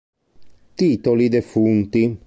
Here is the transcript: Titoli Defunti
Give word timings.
Titoli 0.75 1.29
Defunti 1.29 2.03